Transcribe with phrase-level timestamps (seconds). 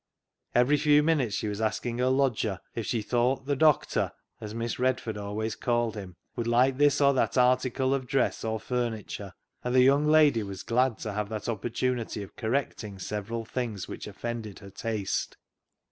[0.55, 4.79] Every few minutes she was asking her lodger if she thought" the doctor," as Miss
[4.79, 9.33] Redford always called him, would like this or that article of dress or furni ture,
[9.63, 14.07] and the young lady was glad to have that opportunity of correcting several things which
[14.07, 15.37] offended her taste.